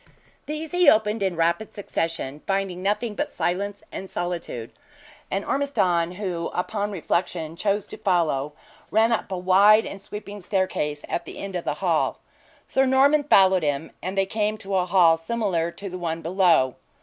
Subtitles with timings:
[0.47, 4.71] These he opened in rapid succession, finding nothing but silence and solitude;
[5.29, 8.53] and Ormiston who, upon reflection, chose to follow
[8.89, 12.17] ran up a wide and sweeping staircase at the end of the hall.
[12.65, 16.77] Sir Norman followed him, and they came to a hall similar to the one below.